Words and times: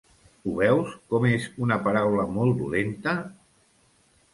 Ho 0.45 0.53
veus 0.59 0.95
com 1.11 1.29
és 1.33 1.47
una 1.67 1.79
paraula 1.85 2.27
molt 2.41 2.61
dolenta! 2.67 3.19